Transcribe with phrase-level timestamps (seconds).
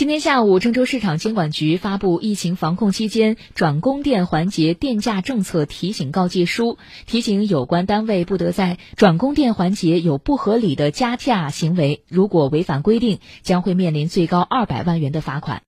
[0.00, 15.64] 今天下午郑州市场监管局发布疫情防控期间转供电环节电价政策提醒告诫书提醒有关单位不得在转供电环节有不合理的加价行为如果违反规定将会面临最高二百万元的罚款。